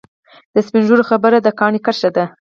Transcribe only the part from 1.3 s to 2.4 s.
د کاڼي کرښه ده.